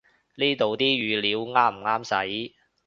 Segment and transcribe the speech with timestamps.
[0.33, 2.03] 呢度啲語料啱唔啱
[2.47, 2.53] 使